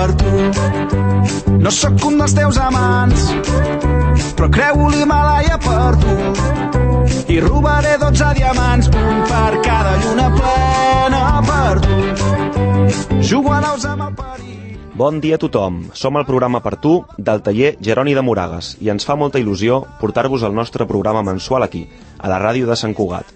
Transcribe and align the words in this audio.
per 0.00 0.16
tu. 0.16 1.56
No 1.60 1.70
sóc 1.74 2.04
un 2.08 2.20
dels 2.20 2.34
teus 2.36 2.58
amants, 2.60 3.26
però 4.38 4.48
creu 4.52 4.86
l'Himalaya 4.88 5.58
per 5.60 5.90
tu. 6.00 6.14
I 7.30 7.38
robaré 7.44 7.96
12 8.00 8.30
diamants, 8.38 8.88
un 8.88 9.20
per 9.28 9.60
cada 9.66 9.92
lluna 10.04 10.30
plena 10.38 11.24
per 11.50 11.74
tu. 11.84 11.98
Jugo 13.20 13.52
a 13.52 13.60
naus 13.60 13.84
amb 13.84 14.08
el 14.08 14.16
perill. 14.16 14.56
Bon 15.00 15.20
dia 15.20 15.36
a 15.36 15.42
tothom. 15.42 15.84
Som 15.96 16.18
el 16.20 16.26
programa 16.28 16.62
per 16.64 16.74
tu 16.80 16.96
del 17.16 17.44
taller 17.44 17.76
Geroni 17.80 18.16
de 18.16 18.24
Moragues 18.24 18.74
i 18.80 18.90
ens 18.92 19.06
fa 19.08 19.16
molta 19.20 19.40
il·lusió 19.40 19.84
portar-vos 20.00 20.44
el 20.48 20.56
nostre 20.56 20.88
programa 20.88 21.22
mensual 21.22 21.64
aquí, 21.64 21.86
a 22.18 22.28
la 22.32 22.40
ràdio 22.40 22.68
de 22.68 22.76
Sant 22.76 22.96
Cugat. 22.96 23.28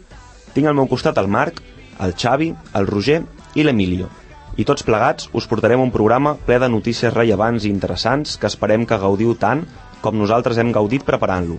Tinc 0.56 0.68
al 0.68 0.76
meu 0.76 0.88
costat 0.88 1.20
el 1.20 1.28
Marc, 1.28 1.62
el 2.00 2.16
Xavi, 2.18 2.52
el 2.74 2.88
Roger 2.90 3.22
i 3.54 3.64
l'Emilio. 3.64 4.10
I 4.56 4.64
tots 4.68 4.84
plegats 4.86 5.28
us 5.34 5.46
portarem 5.50 5.80
un 5.82 5.90
programa 5.94 6.36
ple 6.46 6.60
de 6.62 6.68
notícies 6.70 7.14
rellevants 7.14 7.64
i 7.64 7.72
interessants 7.74 8.36
que 8.38 8.46
esperem 8.46 8.84
que 8.86 8.98
gaudiu 9.02 9.34
tant 9.34 9.64
com 10.04 10.18
nosaltres 10.20 10.60
hem 10.62 10.70
gaudit 10.74 11.02
preparant-lo. 11.08 11.56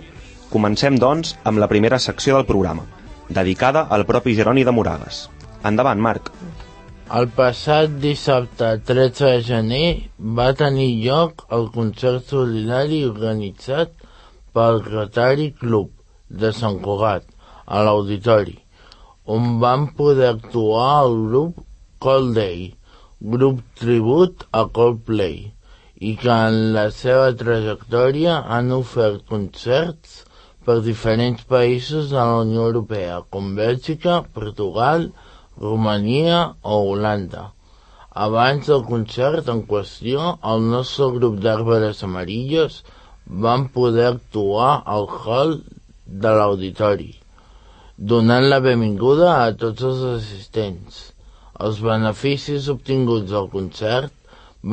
Comencem, 0.52 1.00
doncs, 1.02 1.34
amb 1.44 1.60
la 1.60 1.68
primera 1.68 2.00
secció 2.00 2.38
del 2.38 2.46
programa, 2.48 2.86
dedicada 3.28 3.88
al 3.90 4.06
propi 4.06 4.36
Geroni 4.38 4.64
de 4.64 4.72
Moragues. 4.72 5.26
Endavant, 5.66 6.00
Marc. 6.00 6.30
El 7.20 7.28
passat 7.38 7.98
dissabte 8.02 8.70
13 8.86 9.26
de 9.26 9.42
gener 9.48 9.88
va 10.40 10.48
tenir 10.58 10.88
lloc 11.04 11.44
el 11.58 11.68
concert 11.74 12.32
solidari 12.32 13.04
organitzat 13.10 13.92
pel 14.56 14.80
Rotary 14.86 15.52
Club 15.60 15.92
de 16.30 16.54
Sant 16.56 16.80
Cugat 16.86 17.28
a 17.66 17.84
l'Auditori, 17.86 18.56
on 19.26 19.60
van 19.60 19.90
poder 20.00 20.32
actuar 20.32 20.90
el 21.04 21.16
grup 21.28 21.62
Cold 22.00 22.36
Day, 22.38 22.75
grup 23.34 23.62
tribut 23.80 24.44
a 24.52 24.66
Coldplay, 24.78 25.38
i 25.98 26.12
que 26.22 26.34
en 26.50 26.58
la 26.76 26.86
seva 26.94 27.32
trajectòria 27.40 28.36
han 28.58 28.72
ofert 28.76 29.24
concerts 29.32 30.20
per 30.68 30.76
diferents 30.86 31.46
països 31.54 32.12
de 32.12 32.20
la 32.20 32.42
Unió 32.44 32.68
Europea, 32.70 33.22
com 33.34 33.54
Bèlgica, 33.58 34.20
Portugal, 34.38 35.08
Romania 35.62 36.42
o 36.62 36.80
Holanda. 36.92 37.48
Abans 38.26 38.70
del 38.72 38.86
concert 38.92 39.50
en 39.54 39.64
qüestió, 39.72 40.36
el 40.52 40.70
nostre 40.76 41.10
grup 41.18 41.42
d'àrberes 41.44 42.04
amarillos 42.08 42.82
van 43.48 43.68
poder 43.80 44.08
actuar 44.12 44.70
al 44.86 45.10
hall 45.10 45.58
de 46.06 46.38
l'auditori, 46.38 47.12
donant 47.98 48.46
la 48.54 48.62
benvinguda 48.70 49.34
a 49.42 49.52
tots 49.66 49.90
els 49.90 50.08
assistents. 50.14 51.15
Els 51.64 51.80
beneficis 51.80 52.68
obtinguts 52.74 53.32
del 53.32 53.48
concert 53.54 54.12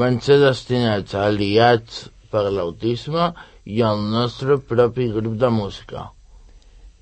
van 0.03 0.19
ser 0.25 0.41
destinats 0.43 1.15
a 1.15 1.29
aliats 1.29 2.09
per 2.33 2.49
l'autisme 2.49 3.31
i 3.65 3.83
al 3.87 4.03
nostre 4.11 4.59
propi 4.59 5.09
grup 5.15 5.39
de 5.39 5.51
música. 5.53 6.09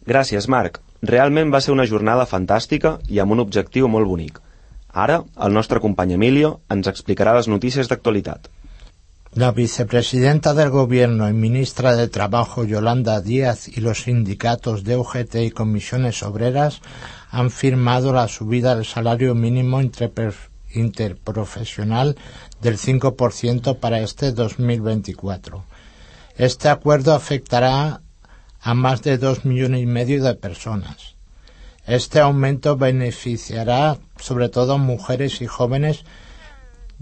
Gràcies, 0.07 0.49
Marc. 0.49 0.81
Realment 1.03 1.53
va 1.55 1.63
ser 1.65 1.73
una 1.73 1.87
jornada 1.89 2.27
fantàstica 2.29 2.99
i 3.09 3.21
amb 3.23 3.33
un 3.33 3.41
objectiu 3.41 3.89
molt 3.89 4.09
bonic. 4.11 4.41
Ara, 4.93 5.23
el 5.47 5.55
nostre 5.57 5.81
company 5.81 6.17
Emilio 6.17 6.59
ens 6.75 6.91
explicarà 6.91 7.37
les 7.37 7.49
notícies 7.49 7.89
d'actualitat. 7.89 8.51
La 9.39 9.53
vicepresidenta 9.55 10.53
del 10.55 10.71
Gobierno 10.71 11.29
y 11.29 11.33
ministra 11.33 11.95
de 11.95 12.09
Trabajo, 12.09 12.65
Yolanda 12.65 13.21
Díaz, 13.21 13.69
y 13.69 13.81
los 13.81 14.03
sindicatos 14.03 14.83
de 14.83 14.97
UGT 14.97 15.35
y 15.45 15.51
comisiones 15.53 16.25
obreras 16.25 16.81
han 17.31 17.51
firmado 17.51 18.13
la 18.13 18.29
subida 18.29 18.75
del 18.75 18.85
salario 18.85 19.35
mínimo 19.35 19.81
interprofesional 19.81 22.17
del 22.61 22.79
5% 22.79 23.79
para 23.79 24.01
este 24.01 24.33
2024. 24.33 25.65
Este 26.37 26.69
acuerdo 26.69 27.15
afectará 27.15 28.01
a 28.61 28.75
más 28.75 29.03
de 29.03 29.19
dos 29.19 29.45
millones 29.45 29.83
y 29.83 29.87
medio 29.87 30.23
de 30.23 30.35
personas. 30.35 31.15
Este 31.87 32.21
aumento 32.21 32.77
beneficiará 32.77 33.99
sobre 34.19 34.49
todo 34.49 34.79
mujeres 34.79 35.41
y 35.41 35.47
jóvenes 35.47 36.05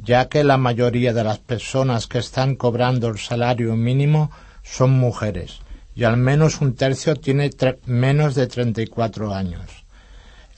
ya 0.03 0.28
que 0.28 0.44
la 0.44 0.58
mayoría 0.58 1.12
de 1.12 1.24
las 1.24 1.38
personas 1.38 2.06
que 2.06 2.19
están 2.19 2.54
cobrando 2.54 3.08
el 3.08 3.19
salario 3.19 3.74
mínimo 3.76 4.30
son 4.62 4.92
mujeres 4.92 5.60
y 5.94 6.04
al 6.04 6.16
menos 6.16 6.60
un 6.60 6.76
tercio 6.76 7.16
tiene 7.16 7.50
menos 7.86 8.36
de 8.36 8.47
34 8.47 9.34
años. 9.34 9.88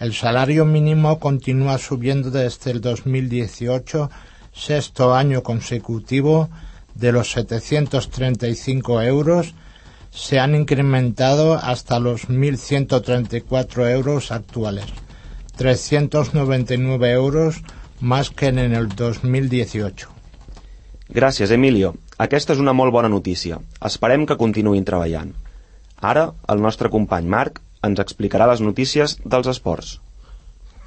El 0.01 0.15
salario 0.15 0.65
mínimo 0.65 1.19
continúa 1.21 1.77
subiendo 1.77 2.31
desde 2.31 2.71
el 2.71 2.81
2018, 2.81 4.11
sexto 4.51 5.15
año 5.15 5.43
consecutivo, 5.43 6.49
de 6.95 7.13
los 7.13 7.31
735 7.33 9.03
euros 9.03 9.55
se 10.11 10.41
han 10.41 10.55
incrementado 10.55 11.55
hasta 11.55 12.01
los 12.01 12.29
1.134 12.29 13.91
euros 13.91 14.33
actuales, 14.33 14.87
399 15.57 17.11
euros 17.13 17.63
más 18.01 18.31
que 18.31 18.47
en 18.47 18.59
el 18.59 18.89
2018. 18.89 20.09
Gràcies, 21.11 21.51
Emilio. 21.51 21.97
Aquesta 22.17 22.55
és 22.55 22.61
una 22.63 22.73
molt 22.73 22.95
bona 22.95 23.09
notícia. 23.11 23.59
Esperem 23.85 24.25
que 24.25 24.39
continuïn 24.39 24.85
treballant. 24.87 25.35
Ara, 26.01 26.31
el 26.49 26.63
nostre 26.63 26.89
company 26.89 27.27
Marc 27.27 27.59
ens 27.87 28.03
explicarà 28.03 28.47
les 28.51 28.63
notícies 28.65 29.17
dels 29.25 29.49
esports. 29.53 29.99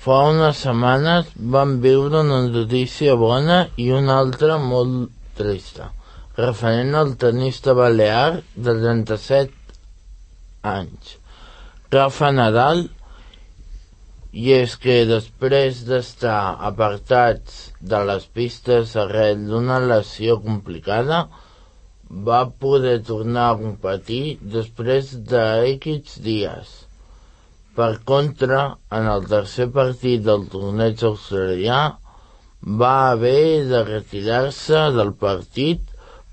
Fa 0.04 0.20
unes 0.30 0.62
setmanes 0.66 1.30
vam 1.56 1.78
viure 1.84 2.22
una 2.22 2.42
notícia 2.46 3.16
bona 3.20 3.60
i 3.80 3.90
una 3.96 4.18
altra 4.24 4.58
molt 4.60 5.12
trista, 5.38 5.92
referent 6.38 6.96
al 7.00 7.14
tenista 7.22 7.76
balear 7.78 8.42
de 8.56 8.76
37 8.82 9.54
anys. 10.74 11.16
Rafa 11.94 12.34
Nadal 12.36 12.86
i 14.34 14.52
és 14.58 14.76
que 14.82 15.04
després 15.06 15.84
d'estar 15.88 16.58
apartats 16.70 17.58
de 17.94 18.00
les 18.10 18.26
pistes 18.38 18.96
arrel 18.98 19.44
d'una 19.50 19.78
lesió 19.84 20.40
complicada, 20.42 21.28
va 22.30 22.40
poder 22.66 22.96
tornar 23.06 23.50
a 23.52 23.60
competir 23.60 24.40
després 24.56 25.14
de 25.30 25.46
dies. 26.26 26.74
Per 27.78 27.94
contra, 28.06 28.64
en 28.94 29.08
el 29.10 29.24
tercer 29.30 29.66
partit 29.76 30.22
del 30.26 30.44
torneig 30.52 31.00
australià, 31.08 31.80
va 32.82 32.92
haver 33.14 33.66
de 33.72 33.80
retirar-se 33.88 34.84
del 34.98 35.10
partit 35.24 35.82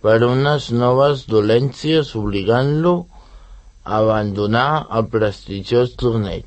per 0.04 0.18
unes 0.26 0.68
noves 0.82 1.24
dolències 1.32 2.12
obligant-lo 2.20 2.94
a 3.00 4.02
abandonar 4.02 4.68
el 4.98 5.08
prestigiós 5.16 5.96
torneig. 6.04 6.46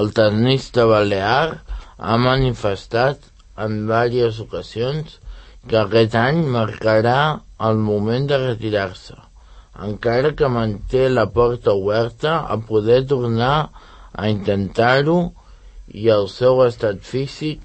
El 0.00 0.10
tennista 0.16 0.88
balear 0.88 1.60
ha 1.98 2.16
manifestat 2.24 3.30
en 3.60 3.78
diverses 3.84 4.40
ocasions 4.48 5.18
que 5.68 5.82
aquest 5.84 6.16
any 6.26 6.42
marcarà 6.58 7.18
el 7.68 7.80
moment 7.92 8.32
de 8.32 8.40
retirar-se, 8.48 9.16
encara 9.86 10.32
que 10.38 10.56
manté 10.60 11.10
la 11.12 11.28
porta 11.36 11.76
oberta 11.76 12.38
a 12.54 12.62
poder 12.70 13.04
tornar 13.12 13.56
a 13.60 13.92
intentar-ho 14.30 15.18
i 15.92 16.08
el 16.14 16.28
seu 16.32 16.62
estat 16.64 17.02
físic 17.04 17.60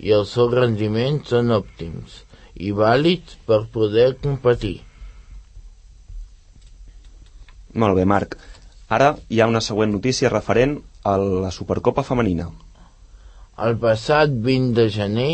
i 0.00 0.14
el 0.16 0.26
seu 0.28 0.48
rendiment 0.52 1.20
són 1.28 1.52
òptims 1.54 2.22
i 2.60 2.72
vàlids 2.76 3.36
per 3.48 3.60
poder 3.74 4.14
competir. 4.22 4.80
Molt 7.74 7.96
bé, 7.96 8.04
Marc. 8.04 8.36
Ara 8.90 9.12
hi 9.30 9.40
ha 9.40 9.48
una 9.50 9.62
següent 9.62 9.92
notícia 9.94 10.32
referent 10.32 10.80
a 11.06 11.16
la 11.20 11.52
Supercopa 11.54 12.02
Femenina. 12.06 12.48
El 13.66 13.76
passat 13.78 14.32
20 14.48 14.74
de 14.78 14.88
gener 14.90 15.32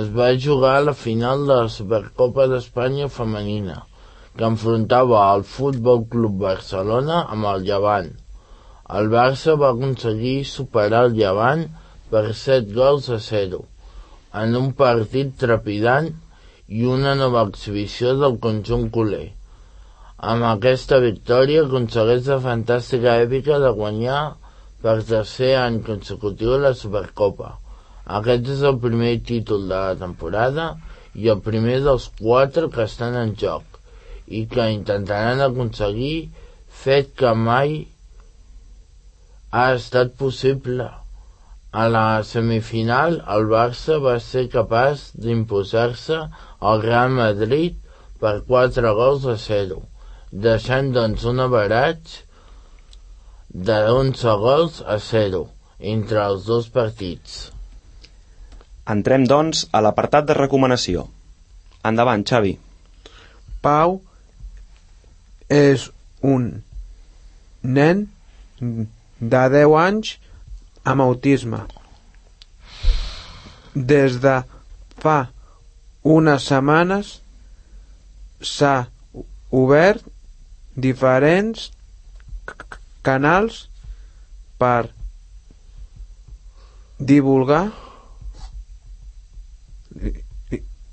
es 0.00 0.08
va 0.16 0.32
jugar 0.44 0.74
la 0.84 0.94
final 1.02 1.46
de 1.46 1.60
la 1.62 1.68
Supercopa 1.74 2.48
d'Espanya 2.50 3.08
Femenina, 3.12 3.78
que 4.36 4.48
enfrontava 4.48 5.22
el 5.34 5.44
Futbol 5.44 6.04
Club 6.12 6.42
Barcelona 6.42 7.22
amb 7.36 7.48
el 7.52 7.64
Llevant. 7.68 8.10
El 8.96 9.10
Barça 9.12 9.54
va 9.60 9.68
aconseguir 9.74 10.46
superar 10.48 11.02
el 11.06 11.16
Llevant 11.16 11.64
per 12.12 12.22
7 12.42 12.72
gols 12.76 13.08
a 13.12 13.18
0, 13.24 13.58
en 14.42 14.54
un 14.60 14.70
partit 14.78 15.34
trepidant 15.42 16.08
i 16.68 16.86
una 16.88 17.12
nova 17.18 17.42
exhibició 17.48 18.14
del 18.22 18.38
conjunt 18.46 18.86
culer. 18.94 19.26
Amb 20.32 20.46
aquesta 20.50 21.00
victòria 21.04 21.66
aconsegueix 21.66 22.30
la 22.32 22.38
fantàstica 22.46 23.18
èpica 23.26 23.58
de 23.64 23.74
guanyar 23.76 24.22
per 24.82 24.96
tercer 25.10 25.52
any 25.60 25.78
consecutiu 25.90 26.56
la 26.62 26.72
Supercopa. 26.80 27.52
Aquest 28.20 28.48
és 28.56 28.64
el 28.72 28.80
primer 28.86 29.12
títol 29.32 29.68
de 29.68 29.82
la 29.84 29.94
temporada 30.00 30.70
i 31.12 31.28
el 31.28 31.44
primer 31.44 31.76
dels 31.84 32.08
quatre 32.22 32.72
que 32.72 32.88
estan 32.88 33.20
en 33.20 33.36
joc 33.44 33.78
i 34.40 34.46
que 34.48 34.72
intentaran 34.72 35.44
aconseguir 35.44 36.30
fet 36.82 37.12
que 37.20 37.36
mai 37.36 37.78
ha 39.50 39.72
estat 39.74 40.16
possible 40.18 40.88
A 41.70 41.84
la 41.92 42.22
semifinal, 42.24 43.18
el 43.28 43.44
Barça 43.50 43.98
va 44.00 44.14
ser 44.24 44.46
capaç 44.48 45.02
d'imposar-se 45.20 46.16
al 46.70 46.80
Real 46.82 47.12
Madrid 47.12 47.76
per 48.22 48.38
4 48.48 48.94
gols 48.96 49.26
a 49.28 49.36
0, 49.36 49.76
deixant 50.32 50.88
doncs 50.96 51.26
un 51.28 51.44
average 51.44 52.24
de 53.52 53.78
11 53.92 54.34
gols 54.46 54.80
a 54.80 54.96
0 55.10 55.44
entre 55.92 56.24
els 56.24 56.48
dos 56.48 56.72
partits. 56.72 57.38
Entrem, 58.88 59.28
doncs, 59.28 59.66
a 59.70 59.84
l'apartat 59.84 60.24
de 60.24 60.40
recomanació. 60.40 61.04
Endavant, 61.84 62.24
Xavi. 62.24 62.56
Pau 63.60 64.00
és 65.52 65.90
un 66.24 66.48
nen 67.62 68.06
de 69.20 69.42
10 69.50 69.74
anys 69.78 70.14
amb 70.84 71.02
autisme. 71.02 71.64
Des 73.74 74.18
de 74.22 74.36
fa 75.02 75.18
unes 76.02 76.46
setmanes 76.50 77.18
s'ha 78.40 78.88
obert 79.50 80.06
diferents 80.74 81.70
canals 83.02 83.66
per 84.58 84.90
divulgar 86.98 87.68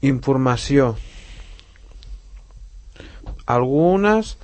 informació. 0.02 0.96
Algunes 3.46 4.36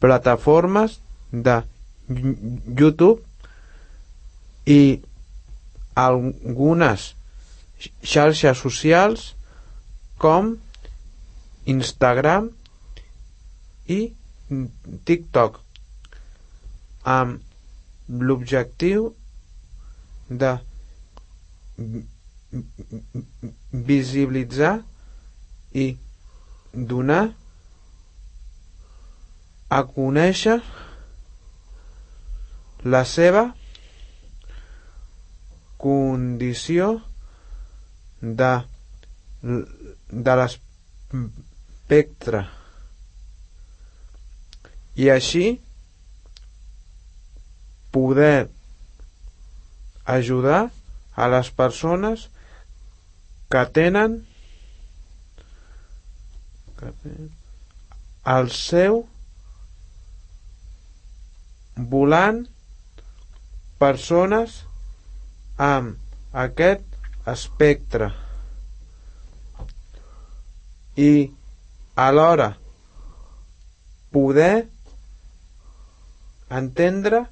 plataformes 0.00 0.98
de 1.32 1.62
YouTube 2.78 3.20
i 4.66 5.00
algunes 5.94 7.12
xarxes 8.02 8.58
socials 8.62 9.32
com 10.22 10.54
Instagram 11.66 12.50
i 13.90 14.00
TikTok 15.08 15.58
amb 17.16 17.40
l'objectiu 18.28 19.10
de 20.28 20.52
visibilitzar 23.72 24.74
i 25.72 25.86
donar 26.72 27.24
a 29.72 29.80
conèixer 29.88 30.58
la 32.84 33.04
seva 33.06 33.44
condició 35.82 36.88
de, 38.20 38.52
de 39.42 40.34
l'espectre. 40.40 42.42
I 45.02 45.08
així 45.14 45.46
poder 47.92 48.48
ajudar 50.04 50.70
a 51.14 51.28
les 51.32 51.50
persones 51.54 52.28
que 53.52 53.62
tenen 53.76 54.20
el 58.36 58.50
seu 58.54 59.02
volant 61.76 62.42
persones 63.82 64.62
amb 65.58 65.98
aquest 66.46 66.84
espectre 67.32 68.12
i 70.96 71.12
alhora 72.06 72.52
poder 74.12 74.68
entendre 76.60 77.24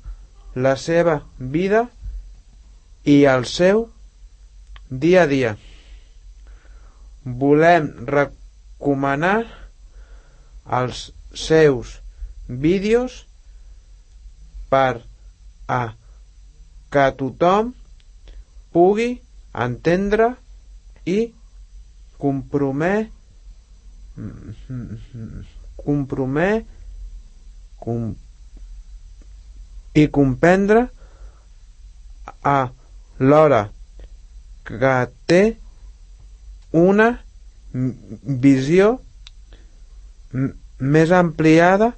la 0.55 0.75
seva 0.77 1.21
vida 1.39 1.85
i 3.05 3.25
el 3.25 3.47
seu 3.47 3.87
dia 4.91 5.23
a 5.23 5.31
dia. 5.31 5.55
Volem 7.25 7.91
recomanar 8.11 9.45
els 10.81 11.11
seus 11.37 11.99
vídeos 12.49 13.25
per 14.73 15.03
a 15.69 15.83
que 16.91 17.07
tothom 17.19 17.73
pugui 18.75 19.11
entendre 19.67 20.33
i 21.07 21.19
compromet 22.21 23.11
compromet 25.85 26.67
com, 27.81 28.11
i 29.95 30.07
comprendre 30.13 30.89
a 32.45 32.59
l'hora 33.19 33.63
que 34.69 34.95
té 35.31 35.41
una 36.77 37.09
visió 38.45 38.93
més 40.95 41.13
ampliada 41.17 41.93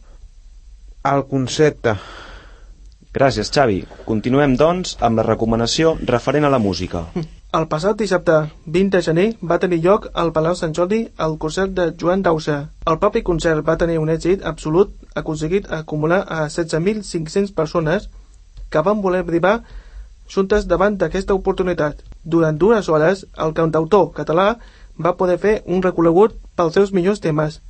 al 1.02 1.26
concepte. 1.28 1.96
Gràcies, 3.12 3.50
Xavi. 3.52 3.82
Continuem, 4.08 4.54
doncs, 4.56 4.94
amb 5.04 5.18
la 5.20 5.24
recomanació 5.26 5.90
referent 6.08 6.46
a 6.48 6.50
la 6.52 6.58
música. 6.58 7.02
El 7.58 7.66
passat 7.68 7.98
dissabte 8.00 8.38
20 8.64 8.94
de 8.94 9.00
gener 9.04 9.26
va 9.50 9.58
tenir 9.60 9.82
lloc 9.84 10.06
al 10.22 10.30
Palau 10.32 10.54
Sant 10.56 10.72
Jordi 10.78 11.00
el 11.26 11.34
concert 11.42 11.74
de 11.76 11.90
Joan 12.00 12.22
Dausa. 12.24 12.54
El 12.88 12.96
propi 13.02 13.20
concert 13.26 13.66
va 13.66 13.76
tenir 13.82 13.98
un 14.00 14.08
èxit 14.14 14.46
absolut 14.50 14.94
aconseguit 15.22 15.68
acumular 15.78 16.22
a 16.24 16.46
16.500 16.54 17.52
persones 17.58 18.06
que 18.70 18.82
van 18.86 19.02
voler 19.04 19.20
arribar 19.26 19.58
juntes 20.36 20.64
davant 20.70 20.96
d'aquesta 20.96 21.36
oportunitat. 21.36 22.00
Durant 22.24 22.56
dues 22.56 22.88
hores, 22.88 23.26
el 23.36 23.52
cantautor 23.52 24.08
català 24.16 24.54
va 24.96 25.18
poder 25.20 25.36
fer 25.44 25.54
un 25.66 25.84
recorregut 25.84 26.40
pels 26.56 26.80
seus 26.80 26.96
millors 26.96 27.20
temes 27.20 27.60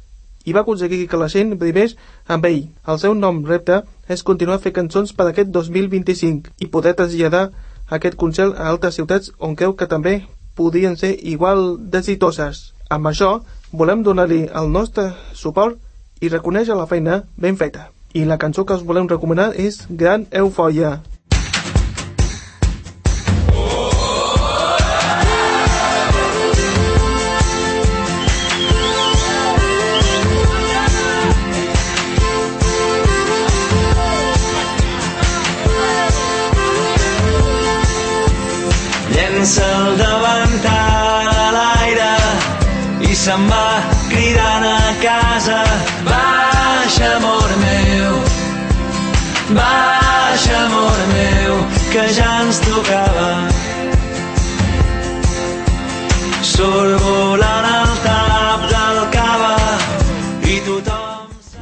i 0.44 0.54
va 0.54 0.62
aconseguir 0.62 1.08
que 1.08 1.18
la 1.18 1.28
gent 1.34 1.56
vivés 1.58 1.96
amb 2.26 2.46
ell. 2.46 2.62
El 2.86 3.02
seu 3.02 3.18
nom 3.18 3.42
repte 3.50 3.82
és 4.12 4.22
continuar 4.22 4.58
a 4.60 4.62
fer 4.62 4.72
cançons 4.76 5.12
per 5.16 5.26
aquest 5.28 5.50
2025 5.54 6.52
i 6.60 6.68
poder 6.72 6.94
traslladar 6.98 7.48
aquest 7.96 8.16
concert 8.20 8.58
a 8.58 8.68
altres 8.70 8.96
ciutats 9.00 9.32
on 9.38 9.56
creu 9.56 9.74
que 9.76 9.88
també 9.88 10.22
podien 10.56 10.96
ser 10.96 11.14
igual 11.22 11.76
desitoses. 11.78 12.72
Amb 12.90 13.08
això, 13.08 13.40
volem 13.72 14.02
donar-li 14.04 14.44
el 14.52 14.68
nostre 14.72 15.10
suport 15.34 15.78
i 16.20 16.28
reconèixer 16.28 16.76
la 16.76 16.86
feina 16.86 17.22
ben 17.36 17.56
feta. 17.56 17.88
I 18.12 18.26
la 18.28 18.38
cançó 18.38 18.66
que 18.68 18.76
us 18.76 18.84
volem 18.84 19.08
recomanar 19.08 19.52
és 19.56 19.86
Gran 19.88 20.26
Eufòria, 20.30 21.00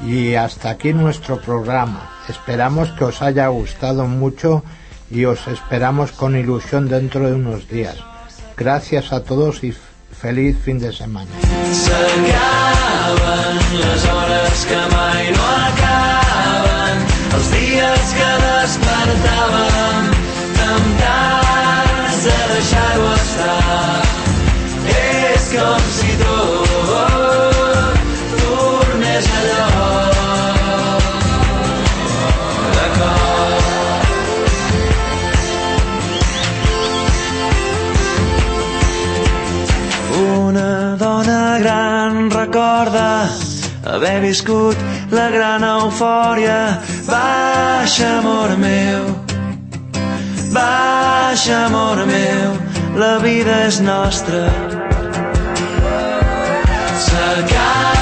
Y 0.06 0.34
hasta 0.36 0.70
aquí 0.70 0.94
nuestro 0.94 1.42
programa. 1.42 2.10
Esperamos 2.26 2.88
que 2.92 3.04
os 3.04 3.20
haya 3.20 3.48
gustado 3.48 4.06
mucho 4.06 4.64
y 5.10 5.26
os 5.26 5.46
esperamos 5.46 6.12
con 6.12 6.36
ilusión 6.36 6.88
dentro 6.88 7.26
de 7.26 7.34
unos 7.34 7.68
días. 7.68 7.98
Gracias 8.56 9.12
a 9.12 9.24
todos 9.24 9.62
y 9.62 9.74
feliz 10.20 10.56
fin 10.62 10.78
de 10.78 10.92
semana. 10.92 11.30
Haver 44.00 44.20
viscut 44.22 44.76
la 45.10 45.28
gran 45.30 45.62
eufòria. 45.64 46.80
Baixa, 47.06 48.18
amor 48.18 48.56
meu, 48.56 49.04
baixa, 50.52 51.66
amor 51.66 52.06
meu, 52.06 52.56
la 52.96 53.18
vida 53.18 53.66
és 53.66 53.80
nostra. 53.80 54.44
S'acaba 57.04 57.99